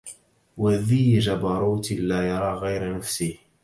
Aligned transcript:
وذي 0.57 1.19
جبروت 1.19 1.91
لا 1.91 2.27
يرى 2.29 2.53
غير 2.53 2.95
نفسه 2.97 3.37